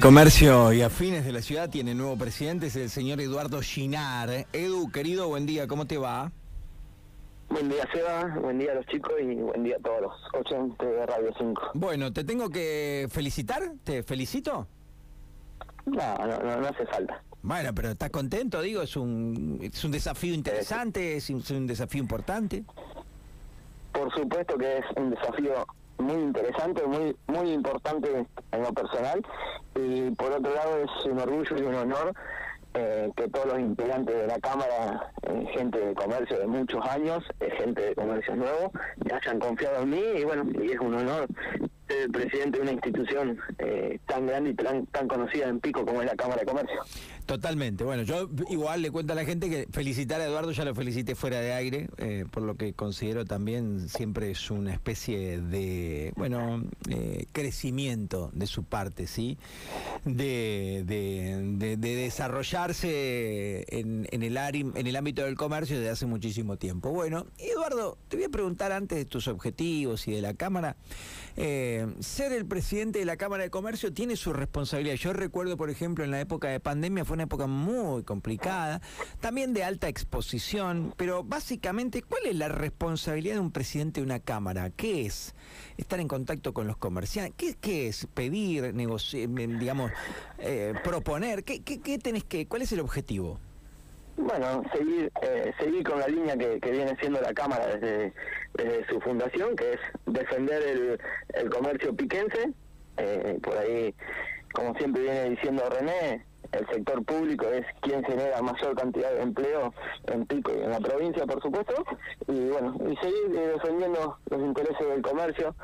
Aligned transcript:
Comercio 0.00 0.72
y 0.72 0.80
afines 0.80 1.22
de 1.26 1.32
la 1.32 1.42
ciudad 1.42 1.68
tiene 1.68 1.94
nuevo 1.94 2.16
presidente, 2.16 2.68
es 2.68 2.76
el 2.76 2.88
señor 2.88 3.20
Eduardo 3.20 3.60
Ginar. 3.60 4.46
Edu, 4.54 4.90
querido, 4.90 5.28
buen 5.28 5.44
día, 5.44 5.68
¿cómo 5.68 5.86
te 5.86 5.98
va? 5.98 6.32
Buen 7.50 7.68
día, 7.68 7.86
Seba. 7.92 8.38
Buen 8.40 8.58
día 8.58 8.72
a 8.72 8.76
los 8.76 8.86
chicos 8.86 9.12
y 9.20 9.34
buen 9.34 9.62
día 9.62 9.76
a 9.76 9.80
todos 9.80 10.00
los 10.00 10.12
oyentes 10.32 10.88
de 10.88 11.04
Radio 11.04 11.30
5. 11.36 11.62
Bueno, 11.74 12.10
¿te 12.10 12.24
tengo 12.24 12.48
que 12.48 13.06
felicitar? 13.10 13.64
¿Te 13.84 14.02
felicito? 14.02 14.66
No, 15.84 16.16
no, 16.16 16.38
no, 16.38 16.60
no 16.62 16.68
hace 16.68 16.86
falta. 16.86 17.22
Bueno, 17.42 17.74
pero 17.74 17.90
¿estás 17.90 18.08
contento? 18.08 18.62
Digo, 18.62 18.80
es 18.80 18.96
un, 18.96 19.58
es 19.60 19.84
un 19.84 19.90
desafío 19.90 20.32
interesante, 20.32 21.18
es 21.18 21.28
un, 21.28 21.40
es 21.40 21.50
un 21.50 21.66
desafío 21.66 22.00
importante. 22.00 22.64
Por 23.92 24.10
supuesto 24.14 24.56
que 24.56 24.78
es 24.78 24.84
un 24.96 25.10
desafío 25.10 25.66
muy 26.02 26.20
interesante, 26.20 26.86
muy 26.86 27.16
muy 27.26 27.52
importante 27.52 28.26
en 28.52 28.62
lo 28.62 28.72
personal. 28.72 29.22
Y 29.74 30.10
por 30.10 30.32
otro 30.32 30.54
lado 30.54 30.78
es 30.78 31.06
un 31.06 31.18
orgullo 31.18 31.56
y 31.56 31.62
un 31.62 31.74
honor 31.74 32.12
eh, 32.74 33.10
que 33.16 33.28
todos 33.28 33.46
los 33.46 33.60
integrantes 33.60 34.16
de 34.16 34.26
la 34.26 34.38
Cámara, 34.38 35.12
eh, 35.22 35.46
gente 35.54 35.78
de 35.78 35.94
comercio 35.94 36.38
de 36.38 36.46
muchos 36.46 36.84
años, 36.86 37.22
eh, 37.40 37.50
gente 37.58 37.82
de 37.82 37.94
comercio 37.94 38.34
nuevo, 38.34 38.72
hayan 39.12 39.38
confiado 39.38 39.82
en 39.82 39.90
mí 39.90 40.02
y 40.16 40.24
bueno, 40.24 40.44
y 40.54 40.72
es 40.72 40.80
un 40.80 40.94
honor 40.94 41.26
presidente 42.12 42.58
de 42.58 42.62
una 42.62 42.72
institución 42.72 43.38
eh, 43.58 43.98
tan 44.06 44.26
grande 44.26 44.50
y 44.50 44.54
tan, 44.54 44.86
tan 44.86 45.08
conocida 45.08 45.48
en 45.48 45.60
Pico 45.60 45.84
como 45.84 46.00
es 46.02 46.06
la 46.06 46.16
Cámara 46.16 46.40
de 46.40 46.46
Comercio. 46.46 46.80
Totalmente. 47.26 47.84
Bueno, 47.84 48.02
yo 48.02 48.28
igual 48.50 48.82
le 48.82 48.90
cuento 48.90 49.12
a 49.12 49.16
la 49.16 49.24
gente 49.24 49.48
que 49.48 49.66
felicitar 49.70 50.20
a 50.20 50.26
Eduardo, 50.26 50.50
ya 50.52 50.64
lo 50.64 50.74
felicité 50.74 51.14
fuera 51.14 51.40
de 51.40 51.52
aire, 51.52 51.88
eh, 51.98 52.24
por 52.30 52.42
lo 52.42 52.56
que 52.56 52.72
considero 52.74 53.24
también 53.24 53.88
siempre 53.88 54.30
es 54.32 54.50
una 54.50 54.72
especie 54.72 55.40
de, 55.40 56.12
bueno, 56.16 56.64
eh, 56.90 57.26
crecimiento 57.32 58.30
de 58.34 58.46
su 58.46 58.64
parte, 58.64 59.06
¿sí? 59.06 59.38
De, 60.04 60.82
de, 60.84 61.42
de- 61.58 61.76
de 61.76 61.96
desarrollarse 61.96 63.64
en, 63.68 64.06
en 64.10 64.22
el 64.22 64.36
área, 64.36 64.64
en 64.74 64.86
el 64.86 64.96
ámbito 64.96 65.22
del 65.24 65.36
comercio 65.36 65.76
desde 65.78 65.90
hace 65.90 66.06
muchísimo 66.06 66.56
tiempo. 66.56 66.90
Bueno, 66.90 67.26
Eduardo, 67.38 67.96
te 68.08 68.16
voy 68.16 68.24
a 68.24 68.28
preguntar 68.28 68.72
antes 68.72 68.98
de 68.98 69.04
tus 69.04 69.28
objetivos 69.28 70.06
y 70.08 70.12
de 70.12 70.22
la 70.22 70.34
Cámara. 70.34 70.76
eh, 71.36 71.81
ser 72.00 72.32
el 72.32 72.46
presidente 72.46 72.98
de 72.98 73.04
la 73.04 73.16
Cámara 73.16 73.42
de 73.42 73.50
Comercio 73.50 73.92
tiene 73.92 74.16
su 74.16 74.32
responsabilidad. 74.32 74.96
Yo 74.96 75.12
recuerdo, 75.12 75.56
por 75.56 75.70
ejemplo, 75.70 76.04
en 76.04 76.10
la 76.10 76.20
época 76.20 76.48
de 76.48 76.60
pandemia 76.60 77.04
fue 77.04 77.14
una 77.14 77.24
época 77.24 77.46
muy 77.46 78.02
complicada, 78.02 78.80
también 79.20 79.52
de 79.52 79.64
alta 79.64 79.88
exposición, 79.88 80.94
pero 80.96 81.24
básicamente, 81.24 82.02
¿cuál 82.02 82.26
es 82.26 82.36
la 82.36 82.48
responsabilidad 82.48 83.34
de 83.34 83.40
un 83.40 83.52
presidente 83.52 84.00
de 84.00 84.06
una 84.06 84.20
Cámara? 84.20 84.70
¿Qué 84.70 85.06
es? 85.06 85.34
Estar 85.76 86.00
en 86.00 86.08
contacto 86.08 86.52
con 86.52 86.66
los 86.66 86.76
comerciantes. 86.76 87.34
¿Qué, 87.36 87.56
qué 87.60 87.88
es? 87.88 88.06
Pedir, 88.12 88.74
negociar, 88.74 89.28
digamos, 89.28 89.90
eh, 90.38 90.74
proponer. 90.84 91.44
¿Qué, 91.44 91.62
qué, 91.62 91.80
qué 91.80 91.98
tenés 91.98 92.24
que, 92.24 92.46
¿Cuál 92.46 92.62
es 92.62 92.72
el 92.72 92.80
objetivo? 92.80 93.38
Bueno, 94.16 94.62
seguir 94.72 95.10
eh, 95.22 95.52
seguir 95.58 95.82
con 95.84 95.98
la 95.98 96.06
línea 96.06 96.36
que, 96.36 96.60
que 96.60 96.70
viene 96.70 96.94
siendo 97.00 97.20
la 97.20 97.32
Cámara 97.32 97.66
desde, 97.66 98.12
desde 98.54 98.86
su 98.88 99.00
fundación, 99.00 99.56
que 99.56 99.74
es 99.74 99.80
defender 100.06 100.62
el, 100.62 101.00
el 101.34 101.50
comercio 101.50 101.94
piquense. 101.94 102.52
Eh, 102.98 103.38
por 103.42 103.56
ahí, 103.56 103.94
como 104.52 104.74
siempre 104.76 105.02
viene 105.02 105.30
diciendo 105.30 105.68
René, 105.70 106.24
el 106.52 106.66
sector 106.68 107.02
público 107.04 107.46
es 107.46 107.64
quien 107.80 108.04
genera 108.04 108.42
mayor 108.42 108.76
cantidad 108.76 109.10
de 109.12 109.22
empleo 109.22 109.72
en 110.06 110.26
Pico 110.26 110.52
y 110.54 110.62
en 110.62 110.70
la 110.70 110.80
provincia, 110.80 111.24
por 111.24 111.40
supuesto. 111.42 111.84
Y 112.28 112.48
bueno, 112.48 112.76
y 112.80 112.96
seguir 112.96 113.36
eh, 113.36 113.52
defendiendo 113.54 114.18
los 114.28 114.40
intereses 114.40 114.86
del 114.86 115.02
comercio. 115.02 115.54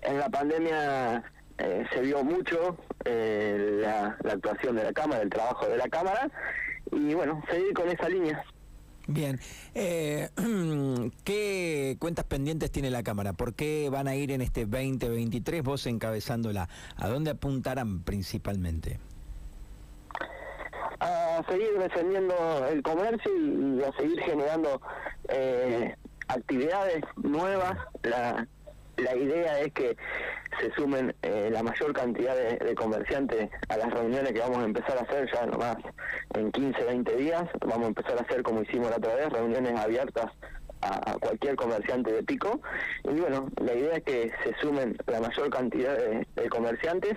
En 0.00 0.18
la 0.18 0.28
pandemia 0.30 1.22
eh, 1.58 1.84
se 1.92 2.00
vio 2.00 2.24
mucho 2.24 2.76
eh, 3.04 3.80
la, 3.82 4.16
la 4.22 4.32
actuación 4.32 4.76
de 4.76 4.84
la 4.84 4.92
Cámara, 4.92 5.22
el 5.22 5.30
trabajo 5.30 5.66
de 5.66 5.76
la 5.76 5.88
Cámara 5.88 6.30
y 6.90 7.14
bueno, 7.14 7.42
seguir 7.50 7.72
con 7.74 7.88
esa 7.88 8.08
línea. 8.08 8.42
Bien, 9.08 9.40
eh, 9.74 10.28
¿qué 11.24 11.96
cuentas 11.98 12.24
pendientes 12.24 12.70
tiene 12.70 12.90
la 12.90 13.02
Cámara? 13.02 13.32
¿Por 13.32 13.54
qué 13.54 13.88
van 13.90 14.06
a 14.06 14.14
ir 14.14 14.30
en 14.30 14.40
este 14.40 14.64
2023 14.64 15.62
vos 15.62 15.86
encabezándola? 15.86 16.68
¿A 16.96 17.08
dónde 17.08 17.32
apuntarán 17.32 18.02
principalmente? 18.02 19.00
A 21.00 21.42
seguir 21.48 21.78
defendiendo 21.78 22.34
el 22.68 22.82
comercio 22.82 23.32
y, 23.36 23.82
a 23.82 23.92
seguir 23.96 24.20
generando 24.20 24.80
eh, 25.28 25.96
actividades 26.28 27.02
nuevas. 27.16 27.76
La, 28.04 28.46
la 28.96 29.16
idea 29.16 29.60
es 29.60 29.72
que 29.72 29.96
se 30.60 30.72
sumen 30.74 31.14
eh, 31.22 31.48
la 31.50 31.62
mayor 31.62 31.92
cantidad 31.92 32.36
de, 32.36 32.56
de 32.56 32.74
comerciantes 32.74 33.50
a 33.68 33.76
las 33.76 33.90
reuniones 33.90 34.32
que 34.32 34.40
vamos 34.40 34.58
a 34.58 34.64
empezar 34.64 34.98
a 34.98 35.02
hacer 35.02 35.30
ya 35.32 35.46
nomás 35.46 35.76
en 36.34 36.52
15, 36.52 36.84
20 36.84 37.16
días. 37.16 37.44
Vamos 37.60 37.84
a 37.84 37.88
empezar 37.88 38.18
a 38.18 38.22
hacer 38.22 38.42
como 38.42 38.62
hicimos 38.62 38.90
la 38.90 38.96
otra 38.96 39.14
vez, 39.14 39.28
reuniones 39.30 39.78
abiertas 39.78 40.30
a, 40.82 41.16
cualquier 41.20 41.56
comerciante 41.56 42.12
de 42.12 42.22
pico. 42.22 42.60
Y 43.04 43.20
bueno, 43.20 43.48
la 43.60 43.74
idea 43.74 43.96
es 43.96 44.04
que 44.04 44.32
se 44.44 44.54
sumen 44.60 44.96
la 45.06 45.20
mayor 45.20 45.50
cantidad 45.50 45.96
de, 45.96 46.26
de 46.34 46.48
comerciantes 46.48 47.16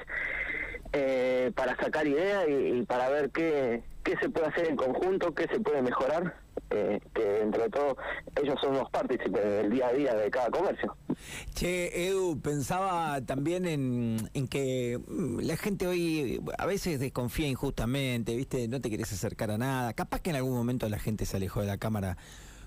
eh, 0.93 1.51
para 1.55 1.75
sacar 1.75 2.07
ideas 2.07 2.45
y, 2.47 2.83
para 2.83 3.09
ver 3.09 3.29
qué, 3.31 3.83
qué 4.03 4.15
se 4.17 4.29
puede 4.29 4.47
hacer 4.47 4.67
en 4.67 4.77
conjunto, 4.77 5.33
qué 5.35 5.45
se 5.47 5.59
puede 5.59 5.81
mejorar, 5.81 6.35
eh, 6.69 7.01
que 7.13 7.41
entre 7.41 7.69
todo 7.69 7.97
ellos 8.41 8.55
son 8.61 8.75
los 8.75 8.89
partícipes 8.91 9.43
del 9.43 9.69
día 9.71 9.87
a 9.87 9.93
día 9.93 10.13
de 10.15 10.31
cada 10.31 10.49
comercio. 10.49 10.95
Che, 11.53 12.07
Edu, 12.07 12.39
pensaba 12.41 13.21
también 13.21 13.65
en, 13.65 14.29
en 14.33 14.47
que 14.47 14.99
mm, 15.07 15.39
la 15.39 15.57
gente 15.57 15.87
hoy 15.87 16.41
a 16.57 16.65
veces 16.65 16.99
desconfía 16.99 17.47
injustamente, 17.47 18.35
¿viste? 18.35 18.67
No 18.67 18.81
te 18.81 18.89
querés 18.89 19.11
acercar 19.13 19.51
a 19.51 19.57
nada. 19.57 19.93
Capaz 19.93 20.21
que 20.21 20.29
en 20.29 20.35
algún 20.37 20.53
momento 20.53 20.87
la 20.89 20.99
gente 20.99 21.25
se 21.25 21.37
alejó 21.37 21.61
de 21.61 21.67
la 21.67 21.77
cámara 21.77 22.17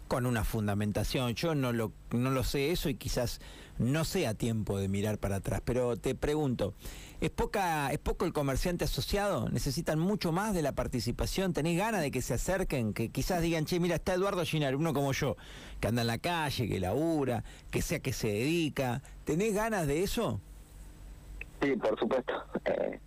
con 0.09 0.27
una 0.27 0.43
fundamentación. 0.45 1.35
Yo 1.35 1.55
no 1.55 1.73
lo, 1.73 1.93
no 2.11 2.31
lo 2.31 2.43
sé 2.43 2.73
eso 2.73 2.89
y 2.89 2.95
quizás 2.95 3.41
no 3.79 4.05
sea 4.05 4.35
tiempo 4.35 4.79
de 4.79 4.89
mirar 4.89 5.19
para 5.19 5.37
atrás. 5.37 5.63
Pero 5.65 5.97
te 5.97 6.15
pregunto, 6.15 6.75
¿es, 7.21 7.31
poca, 7.31 7.93
¿es 7.93 7.99
poco 7.99 8.25
el 8.25 8.33
comerciante 8.33 8.85
asociado? 8.85 9.49
¿Necesitan 9.51 9.99
mucho 9.99 10.33
más 10.33 10.55
de 10.55 10.63
la 10.63 10.73
participación? 10.73 11.53
¿Tenés 11.53 11.79
ganas 11.79 12.01
de 12.01 12.11
que 12.11 12.23
se 12.23 12.35
acerquen? 12.35 12.95
Que 12.95 13.11
quizás 13.11 13.43
digan, 13.43 13.65
che, 13.65 13.79
mira, 13.79 13.97
está 13.97 14.15
Eduardo 14.15 14.45
Ginar, 14.45 14.75
uno 14.75 14.93
como 14.93 15.13
yo, 15.13 15.37
que 15.81 15.89
anda 15.89 16.03
en 16.03 16.09
la 16.09 16.19
calle, 16.19 16.69
que 16.69 16.81
labura, 16.81 17.45
que 17.71 17.83
sea 17.83 18.01
que 18.01 18.13
se 18.13 18.29
dedica. 18.29 19.03
¿Tenés 19.25 19.55
ganas 19.55 19.87
de 19.87 20.03
eso? 20.03 20.41
Sí, 21.63 21.77
por 21.77 21.99
supuesto. 21.99 22.33
Eh, 22.65 23.01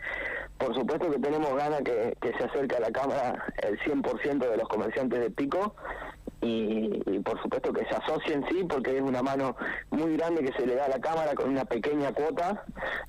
por 0.57 0.75
supuesto 0.75 1.09
que 1.09 1.18
tenemos 1.18 1.56
ganas 1.56 1.81
que, 1.81 2.16
se 2.22 2.44
acerque 2.44 2.75
a 2.75 2.81
la 2.81 2.91
Cámara 2.91 3.51
el 3.63 3.79
100% 3.79 4.38
de 4.38 4.57
los 4.57 4.69
comerciantes 4.69 5.19
de 5.19 5.31
Pico 5.31 5.75
y, 6.41 7.02
y 7.06 7.19
por 7.19 7.41
supuesto 7.41 7.72
que 7.72 7.85
se 7.85 7.96
asocien, 7.96 8.44
sí, 8.50 8.63
porque 8.68 8.97
es 8.97 9.02
una 9.02 9.22
mano 9.22 9.56
muy 9.91 10.18
grande 10.18 10.44
que 10.44 10.53
se 10.53 10.66
le 10.66 10.75
da 10.75 10.85
a 10.85 10.90
la 10.90 11.00
Cámara 11.00 11.34
con 11.34 11.50
una 11.50 11.66
pequeña 11.66 12.12
cuota. 12.12 12.66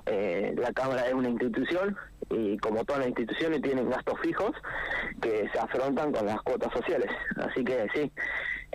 Eh, 0.06 0.54
la 0.56 0.72
Cámara 0.72 1.06
es 1.06 1.14
una 1.14 1.30
institución 1.30 1.96
y 2.30 2.56
como 2.58 2.84
todas 2.84 3.00
las 3.00 3.08
instituciones 3.08 3.62
tienen 3.62 3.90
gastos 3.90 4.18
fijos 4.20 4.52
que 5.20 5.48
se 5.52 5.58
afrontan 5.58 6.12
con 6.12 6.26
las 6.26 6.40
cuotas 6.42 6.72
sociales. 6.72 7.10
Así 7.36 7.64
que 7.64 7.86
sí, 7.94 8.12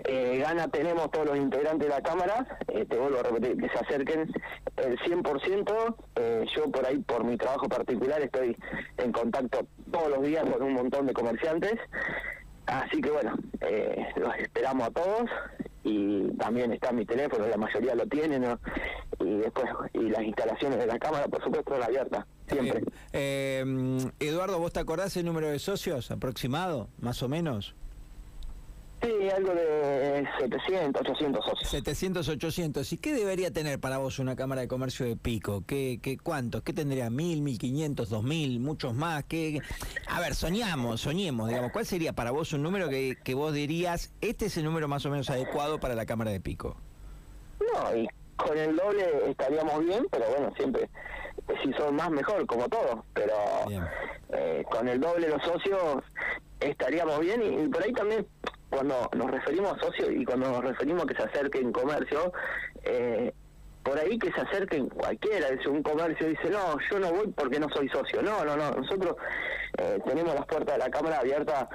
eh, 0.05 0.37
gana 0.39 0.67
tenemos 0.67 1.09
todos 1.11 1.27
los 1.27 1.37
integrantes 1.37 1.87
de 1.87 1.95
la 1.95 2.01
Cámara, 2.01 2.59
eh, 2.67 2.85
te 2.85 2.97
vuelvo 2.97 3.19
a 3.19 3.23
repetir, 3.23 3.57
que 3.57 3.69
se 3.69 3.79
acerquen 3.79 4.31
el 4.77 4.99
100%, 4.99 5.95
eh, 6.15 6.45
yo 6.55 6.71
por 6.71 6.85
ahí, 6.85 6.99
por 6.99 7.23
mi 7.23 7.35
trabajo 7.35 7.67
particular, 7.67 8.21
estoy 8.21 8.55
en 8.97 9.11
contacto 9.11 9.67
todos 9.91 10.09
los 10.09 10.21
días 10.23 10.45
con 10.45 10.61
un 10.61 10.73
montón 10.73 11.07
de 11.07 11.13
comerciantes, 11.13 11.75
así 12.67 13.01
que 13.01 13.09
bueno, 13.09 13.35
eh, 13.61 14.05
los 14.15 14.35
esperamos 14.35 14.87
a 14.87 14.91
todos 14.91 15.29
y 15.83 16.27
también 16.37 16.73
está 16.73 16.91
mi 16.91 17.05
teléfono, 17.05 17.47
la 17.47 17.57
mayoría 17.57 17.95
lo 17.95 18.05
tienen, 18.07 18.41
¿no? 18.41 18.59
y 19.19 19.37
después, 19.37 19.65
y 19.93 20.09
las 20.09 20.23
instalaciones 20.23 20.79
de 20.79 20.85
la 20.85 20.99
Cámara, 20.99 21.27
por 21.27 21.43
supuesto, 21.43 21.73
son 21.73 21.83
abiertas, 21.83 22.25
siempre. 22.47 22.79
Eh, 23.13 23.63
eh, 23.63 24.11
Eduardo, 24.19 24.59
¿vos 24.59 24.73
te 24.73 24.79
acordás 24.79 25.15
el 25.17 25.25
número 25.25 25.49
de 25.49 25.59
socios 25.59 26.11
aproximado, 26.11 26.89
más 26.99 27.23
o 27.23 27.29
menos? 27.29 27.75
Sí, 29.01 29.29
algo 29.29 29.53
de 29.53 30.27
700, 30.39 31.01
800 31.01 31.45
socios. 31.45 31.69
700, 31.69 32.27
800. 32.29 32.93
¿Y 32.93 32.97
qué 32.97 33.13
debería 33.13 33.51
tener 33.51 33.79
para 33.79 33.99
vos 33.99 34.17
una 34.17 34.35
Cámara 34.35 34.61
de 34.61 34.67
Comercio 34.67 35.05
de 35.05 35.15
Pico? 35.15 35.63
¿Qué, 35.67 35.99
qué, 36.01 36.17
¿Cuántos? 36.17 36.63
¿Qué 36.63 36.73
tendría? 36.73 37.09
¿Mil, 37.11 37.41
mil 37.41 37.59
quinientos, 37.59 38.09
dos 38.09 38.23
mil, 38.23 38.59
muchos 38.59 38.95
más? 38.95 39.23
¿Qué? 39.25 39.61
A 40.07 40.19
ver, 40.19 40.33
soñamos, 40.33 41.01
soñemos, 41.01 41.47
digamos. 41.47 41.71
¿Cuál 41.71 41.85
sería 41.85 42.13
para 42.13 42.31
vos 42.31 42.53
un 42.53 42.63
número 42.63 42.89
que, 42.89 43.17
que 43.23 43.35
vos 43.35 43.53
dirías, 43.53 44.13
este 44.21 44.47
es 44.47 44.57
el 44.57 44.63
número 44.63 44.87
más 44.87 45.05
o 45.05 45.11
menos 45.11 45.29
adecuado 45.29 45.79
para 45.79 45.93
la 45.93 46.07
Cámara 46.07 46.31
de 46.31 46.39
Pico? 46.39 46.75
No, 47.59 47.95
y 47.95 48.07
con 48.35 48.57
el 48.57 48.75
doble 48.75 49.29
estaríamos 49.29 49.85
bien, 49.85 50.07
pero 50.09 50.25
bueno, 50.29 50.51
siempre, 50.57 50.83
eh, 50.83 51.53
si 51.63 51.71
son 51.73 51.95
más, 51.95 52.09
mejor, 52.09 52.47
como 52.47 52.67
todo. 52.67 53.05
Pero 53.13 53.33
eh, 54.33 54.65
con 54.71 54.87
el 54.87 54.99
doble 54.99 55.29
los 55.29 55.43
socios 55.43 56.03
estaríamos 56.59 57.19
bien 57.19 57.43
y, 57.43 57.63
y 57.63 57.67
por 57.67 57.83
ahí 57.83 57.93
también 57.93 58.25
cuando 58.69 59.09
nos 59.15 59.31
referimos 59.31 59.77
a 59.77 59.79
socios 59.85 60.09
y 60.11 60.25
cuando 60.25 60.49
nos 60.49 60.63
referimos 60.63 61.03
a 61.03 61.07
que 61.07 61.15
se 61.15 61.23
acerquen 61.23 61.71
comercio, 61.71 62.31
eh, 62.83 63.33
por 63.83 63.97
ahí 63.97 64.19
que 64.19 64.31
se 64.33 64.41
acerquen 64.41 64.89
cualquiera, 64.89 65.47
es 65.47 65.65
un 65.65 65.81
comercio 65.81 66.27
dice, 66.27 66.49
no, 66.49 66.77
yo 66.91 66.99
no 66.99 67.11
voy 67.13 67.27
porque 67.27 67.59
no 67.59 67.69
soy 67.69 67.87
socio. 67.87 68.21
No, 68.21 68.43
no, 68.43 68.57
no, 68.57 68.71
nosotros 68.71 69.15
eh, 69.77 69.99
tenemos 70.05 70.35
las 70.35 70.45
puertas 70.45 70.75
de 70.75 70.79
la 70.79 70.89
Cámara 70.89 71.19
abiertas 71.19 71.67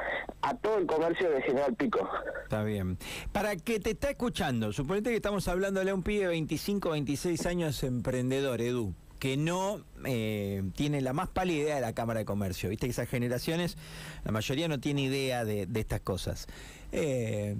a 0.42 0.56
todo 0.58 0.76
el 0.76 0.86
comercio 0.86 1.30
de 1.30 1.40
General 1.40 1.74
Pico. 1.74 2.06
Está 2.42 2.62
bien. 2.64 2.98
Para 3.32 3.56
que 3.56 3.80
te 3.80 3.92
está 3.92 4.10
escuchando, 4.10 4.72
suponete 4.72 5.10
que 5.10 5.16
estamos 5.16 5.48
hablándole 5.48 5.90
a 5.90 5.94
un 5.94 6.02
pibe 6.02 6.24
de 6.24 6.28
25, 6.28 6.90
26 6.90 7.46
años 7.46 7.82
emprendedor, 7.82 8.60
Edu 8.60 8.94
que 9.22 9.36
no 9.36 9.84
eh, 10.04 10.64
tiene 10.74 11.00
la 11.00 11.12
más 11.12 11.28
pálida 11.28 11.62
idea 11.62 11.74
de 11.76 11.80
la 11.80 11.92
Cámara 11.92 12.18
de 12.18 12.24
Comercio. 12.24 12.68
Viste 12.70 12.88
que 12.88 12.90
esas 12.90 13.08
generaciones, 13.08 13.76
la 14.24 14.32
mayoría 14.32 14.66
no 14.66 14.80
tiene 14.80 15.02
idea 15.02 15.44
de, 15.44 15.68
estas 15.76 16.00
cosas. 16.00 16.48
Eh, 16.90 17.54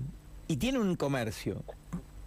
y 0.49 0.57
tiene 0.57 0.81
un 0.81 0.97
comercio. 0.97 1.63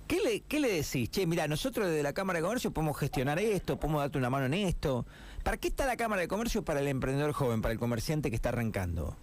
¿Qué 0.07 0.21
le, 0.21 0.39
¿Qué 0.39 0.61
le 0.61 0.71
decís? 0.71 1.11
Che, 1.11 1.27
mira, 1.27 1.49
nosotros 1.49 1.89
desde 1.89 2.01
la 2.01 2.13
Cámara 2.13 2.39
de 2.39 2.43
Comercio 2.43 2.71
podemos 2.71 2.97
gestionar 2.97 3.37
esto, 3.37 3.77
podemos 3.77 4.03
darte 4.03 4.17
una 4.17 4.29
mano 4.29 4.45
en 4.45 4.53
esto. 4.53 5.05
¿Para 5.43 5.57
qué 5.57 5.67
está 5.67 5.85
la 5.85 5.97
Cámara 5.97 6.21
de 6.21 6.29
Comercio 6.29 6.63
para 6.63 6.79
el 6.79 6.87
emprendedor 6.87 7.33
joven, 7.33 7.61
para 7.61 7.73
el 7.73 7.77
comerciante 7.77 8.29
que 8.29 8.37
está 8.37 8.47
arrancando? 8.49 9.17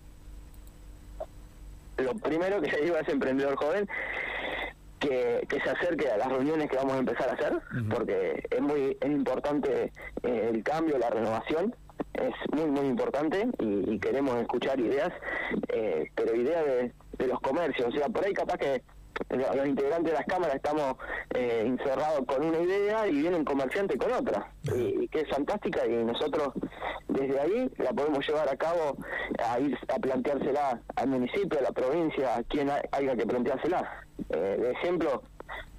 Lo 1.96 2.14
primero 2.16 2.60
que 2.60 2.70
se 2.70 2.80
digo 2.82 2.96
a 2.96 3.00
ese 3.00 3.12
emprendedor 3.12 3.56
joven 3.56 3.88
que, 5.02 5.60
se 5.62 5.70
acerque 5.70 6.08
a 6.08 6.16
las 6.16 6.28
reuniones 6.28 6.70
que 6.70 6.76
vamos 6.76 6.94
a 6.94 6.98
empezar 6.98 7.28
a 7.28 7.32
hacer, 7.32 7.58
porque 7.90 8.42
es 8.50 8.60
muy 8.60 8.96
es 9.00 9.10
importante 9.10 9.92
eh, 10.22 10.50
el 10.52 10.62
cambio, 10.62 10.98
la 10.98 11.10
renovación, 11.10 11.74
es 12.14 12.34
muy, 12.52 12.70
muy 12.70 12.86
importante 12.86 13.48
y, 13.58 13.98
queremos 13.98 14.36
escuchar 14.40 14.78
ideas, 14.80 15.12
eh, 15.68 16.10
pero 16.14 16.34
ideas 16.34 16.64
de, 16.64 16.92
de 17.18 17.26
los 17.26 17.40
comercios, 17.40 17.88
o 17.88 17.92
sea, 17.96 18.08
por 18.08 18.24
ahí 18.24 18.32
capaz 18.32 18.58
que 18.58 18.82
los 19.30 19.66
integrantes 19.66 20.12
de 20.12 20.18
las 20.18 20.26
cámaras 20.26 20.54
estamos 20.56 20.96
eh, 21.34 21.64
encerrados 21.66 22.24
con 22.26 22.44
una 22.44 22.58
idea 22.58 23.06
y 23.06 23.20
viene 23.20 23.36
un 23.36 23.44
comerciante 23.44 23.96
con 23.96 24.12
otra, 24.12 24.52
y, 24.74 25.08
que 25.08 25.20
es 25.20 25.28
fantástica 25.28 25.86
y 25.86 26.04
nosotros 26.04 26.52
desde 27.08 27.40
ahí 27.40 27.70
la 27.78 27.92
podemos 27.92 28.26
llevar 28.26 28.48
a 28.48 28.56
cabo, 28.56 28.96
a 29.44 29.60
ir 29.60 29.78
a 29.88 29.98
planteársela 29.98 30.80
al 30.96 31.08
municipio, 31.08 31.58
a 31.58 31.62
la 31.62 31.72
provincia, 31.72 32.36
a 32.36 32.42
quien 32.44 32.70
haya 32.70 33.16
que 33.16 33.26
planteársela. 33.26 34.04
Eh, 34.30 34.58
de 34.60 34.70
ejemplo, 34.72 35.22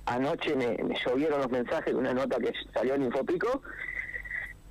anoche 0.05 0.55
me, 0.55 0.77
me 0.83 0.95
llovieron 1.05 1.39
los 1.39 1.49
mensajes 1.49 1.93
de 1.93 1.95
una 1.95 2.13
nota 2.13 2.37
que 2.37 2.53
salió 2.73 2.95
en 2.95 3.03
Infopico 3.03 3.61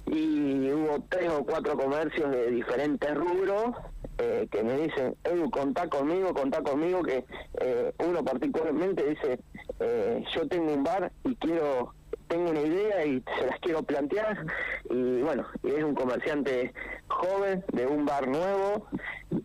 y 0.07 0.71
hubo 0.71 1.05
tres 1.09 1.31
o 1.31 1.45
cuatro 1.45 1.77
comercios 1.77 2.31
de 2.31 2.51
diferentes 2.51 3.15
rubros 3.15 3.77
eh, 4.19 4.47
que 4.51 4.63
me 4.63 4.77
dicen, 4.77 5.17
Edu, 5.25 5.51
contá 5.51 5.89
conmigo, 5.89 6.35
contá 6.35 6.63
conmigo, 6.63 7.03
que 7.03 7.25
eh, 7.61 7.93
uno 7.99 8.25
particularmente 8.25 9.05
dice, 9.09 9.39
eh, 9.81 10.25
yo 10.35 10.47
tengo 10.49 10.73
un 10.73 10.85
bar 10.85 11.11
y 11.25 11.35
quiero, 11.37 11.95
tengo 12.29 12.51
una 12.51 12.61
idea 12.61 13.05
y 13.05 13.23
se 13.39 13.47
las 13.47 13.59
quiero 13.61 13.83
plantear, 13.83 14.47
y 14.91 15.23
bueno, 15.23 15.47
es 15.63 15.83
un 15.83 15.95
comerciante 15.95 16.73
joven 17.09 17.65
de 17.73 17.87
un 17.87 18.05
bar 18.05 18.29
nuevo, 18.29 18.87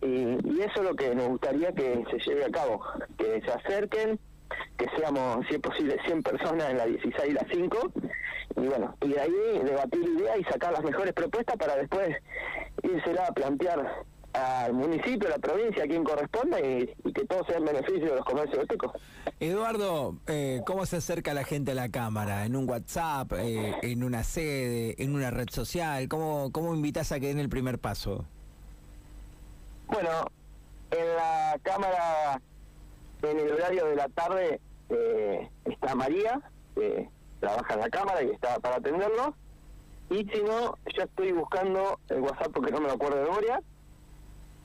y, 0.02 0.38
y 0.44 0.62
eso 0.62 0.82
es 0.82 0.84
lo 0.84 0.96
que 0.96 1.16
nos 1.16 1.28
gustaría 1.30 1.72
que 1.72 2.04
se 2.12 2.20
lleve 2.20 2.46
a 2.46 2.52
cabo, 2.52 2.82
que 3.18 3.42
se 3.42 3.52
acerquen, 3.52 4.20
que 4.78 4.86
seamos, 4.96 5.46
si 5.48 5.56
es 5.56 5.62
posible, 5.62 5.98
100 6.06 6.24
personas 6.24 6.70
en 6.70 6.78
la 6.78 6.86
16 6.86 7.30
y 7.30 7.34
la 7.34 7.46
5, 7.52 7.92
y 8.58 8.68
bueno, 8.68 8.96
y 9.02 9.10
de 9.10 9.22
ahí 9.22 9.60
debatir 9.64 10.02
ideas 10.04 10.40
y 10.40 10.44
sacar 10.46 10.74
las 10.74 10.84
mejores 10.84 11.14
propuestas 11.14 11.58
para 11.58 11.76
después 11.76 12.16
irse 12.84 13.20
a 13.20 13.32
plantear 13.34 14.04
al 14.38 14.74
municipio, 14.74 15.28
a 15.28 15.32
la 15.32 15.38
provincia, 15.38 15.84
a 15.84 15.88
quien 15.88 16.04
corresponda 16.04 16.60
y, 16.60 16.94
que 17.14 17.26
todo 17.26 17.44
sea 17.46 17.58
en 17.58 17.66
beneficio 17.66 18.10
de 18.10 18.16
los 18.16 18.26
comercios 18.26 18.64
éticos. 18.64 18.92
Eduardo, 19.40 20.18
eh, 20.28 20.62
¿cómo 20.66 20.86
se 20.86 20.98
acerca 20.98 21.34
la 21.34 21.44
gente 21.44 21.72
a 21.72 21.76
la 21.76 21.90
Cámara? 21.90 22.46
¿En 22.46 22.56
un 22.56 22.70
WhatsApp, 22.70 23.34
eh, 23.34 23.76
en 23.82 24.04
una 24.04 24.24
sede, 24.24 25.02
en 25.02 25.16
una 25.16 25.32
red 25.32 25.50
social? 25.50 26.08
¿Cómo, 26.08 26.52
¿Cómo 26.52 26.76
invitas 26.76 27.12
a 27.12 27.20
que 27.20 27.28
den 27.28 27.40
el 27.40 27.50
primer 27.50 27.80
paso? 27.80 28.26
Bueno, 29.88 30.28
en 30.92 31.16
la 31.16 31.58
Cámara, 31.64 32.42
en 33.24 33.40
el 33.40 33.52
horario 33.54 33.86
de 33.88 33.96
la 33.96 34.10
tarde, 34.10 34.60
eh, 34.90 35.50
está 35.66 35.96
María, 35.96 36.42
que 36.76 37.10
trabaja 37.40 37.74
en 37.74 37.80
la 37.80 37.90
Cámara 37.90 38.24
y 38.24 38.30
está 38.32 38.60
para 38.60 38.76
atenderlo. 38.76 39.36
Y 40.10 40.26
si 40.26 40.42
no, 40.44 40.78
ya 40.96 41.04
estoy 41.04 41.32
buscando 41.32 42.00
el 42.10 42.22
WhatsApp 42.22 42.52
porque 42.54 42.72
no 42.72 42.80
me 42.80 42.88
lo 42.88 42.94
acuerdo 42.94 43.18
de 43.18 43.24
memoria, 43.24 43.62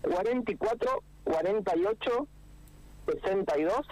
44 0.02 1.02
48 1.24 2.28
62 3.06 3.86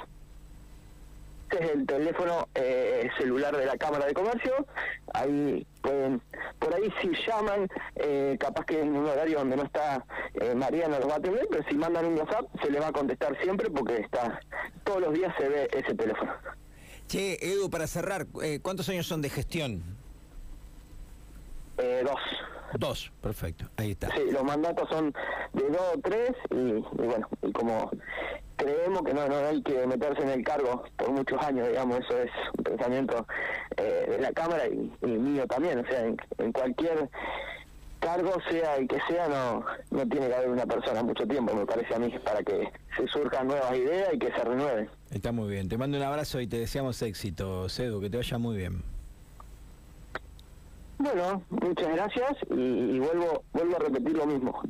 que 1.50 1.58
es 1.58 1.70
el 1.72 1.86
teléfono 1.86 2.48
eh, 2.54 3.10
celular 3.18 3.56
de 3.56 3.66
la 3.66 3.76
Cámara 3.76 4.06
de 4.06 4.14
Comercio. 4.14 4.66
Ahí 5.12 5.66
pueden, 5.82 6.22
por 6.58 6.74
ahí 6.74 6.92
si 7.02 7.10
llaman, 7.26 7.68
eh, 7.96 8.36
capaz 8.38 8.64
que 8.64 8.80
en 8.80 8.96
un 8.96 9.06
horario 9.06 9.40
donde 9.40 9.56
no 9.56 9.64
está 9.64 10.04
eh, 10.34 10.54
Mariana 10.54 11.00
lo 11.00 11.08
va 11.08 11.14
a 11.14 11.18
atender, 11.18 11.46
pero 11.50 11.64
si 11.68 11.74
mandan 11.74 12.06
un 12.06 12.18
WhatsApp 12.18 12.46
se 12.62 12.70
le 12.70 12.80
va 12.80 12.88
a 12.88 12.92
contestar 12.92 13.36
siempre 13.42 13.68
porque 13.68 13.96
está 13.96 14.40
todos 14.84 15.00
los 15.00 15.12
días 15.12 15.34
se 15.36 15.48
ve 15.48 15.68
ese 15.72 15.94
teléfono. 15.94 16.32
Che, 17.08 17.38
Edu, 17.42 17.68
para 17.68 17.88
cerrar, 17.88 18.26
eh, 18.40 18.60
¿cuántos 18.62 18.88
años 18.88 19.06
son 19.06 19.20
de 19.20 19.30
gestión? 19.30 19.82
dos. 22.04 22.20
Dos, 22.78 23.12
perfecto, 23.20 23.66
ahí 23.76 23.92
está. 23.92 24.08
Sí, 24.14 24.30
los 24.30 24.44
mandatos 24.44 24.88
son 24.88 25.12
de 25.52 25.68
dos 25.68 25.94
o 25.96 26.00
tres 26.00 26.32
y, 26.50 26.72
bueno, 26.94 27.28
y 27.42 27.52
como 27.52 27.90
creemos 28.56 29.02
que 29.02 29.14
no, 29.14 29.26
no 29.28 29.36
hay 29.36 29.62
que 29.62 29.86
meterse 29.86 30.22
en 30.22 30.30
el 30.30 30.44
cargo 30.44 30.84
por 30.96 31.10
muchos 31.10 31.42
años, 31.42 31.68
digamos, 31.68 31.98
eso 32.00 32.18
es 32.18 32.30
un 32.58 32.64
pensamiento 32.64 33.26
eh, 33.76 34.06
de 34.08 34.18
la 34.18 34.32
Cámara 34.32 34.64
y, 34.68 35.06
mío 35.06 35.46
también, 35.46 35.80
o 35.80 35.86
sea, 35.86 36.06
en, 36.06 36.52
cualquier 36.52 37.08
cargo, 37.98 38.32
sea 38.48 38.76
el 38.76 38.88
que 38.88 38.98
sea, 39.08 39.28
no, 39.28 39.64
no 39.90 40.08
tiene 40.08 40.28
que 40.28 40.34
haber 40.34 40.50
una 40.50 40.66
persona 40.66 41.02
mucho 41.02 41.26
tiempo, 41.26 41.54
me 41.54 41.66
parece 41.66 41.94
a 41.94 41.98
mí, 41.98 42.14
para 42.24 42.42
que 42.42 42.70
se 42.96 43.06
surjan 43.08 43.48
nuevas 43.48 43.76
ideas 43.76 44.14
y 44.14 44.18
que 44.18 44.28
se 44.28 44.44
renueven. 44.44 44.88
Está 45.10 45.32
muy 45.32 45.48
bien, 45.50 45.68
te 45.68 45.76
mando 45.76 45.98
un 45.98 46.04
abrazo 46.04 46.40
y 46.40 46.46
te 46.46 46.58
deseamos 46.58 47.00
éxito, 47.02 47.68
Cedu, 47.68 48.00
que 48.00 48.10
te 48.10 48.16
vaya 48.16 48.38
muy 48.38 48.56
bien. 48.56 48.82
Bueno, 51.02 51.42
muchas 51.48 51.96
gracias 51.96 52.36
y, 52.50 52.98
vuelvo 52.98 53.42
vuelvo 53.54 53.76
a 53.76 53.78
repetir 53.78 54.18
lo 54.18 54.26
mismo. 54.26 54.60